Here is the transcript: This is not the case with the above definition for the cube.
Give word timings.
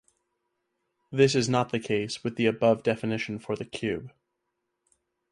This 1.11 1.35
is 1.35 1.47
not 1.47 1.69
the 1.71 1.79
case 1.79 2.23
with 2.23 2.35
the 2.35 2.47
above 2.47 2.81
definition 2.81 3.37
for 3.37 3.55
the 3.55 3.65
cube. 3.65 4.11